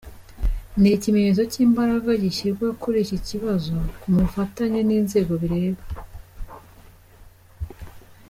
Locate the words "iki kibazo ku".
3.05-4.07